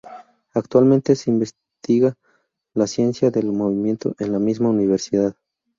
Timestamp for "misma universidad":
4.39-5.35